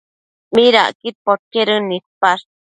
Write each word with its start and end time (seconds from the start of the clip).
¿Midacquid 0.55 1.15
podquedën 1.25 1.81
nidpash? 1.89 2.45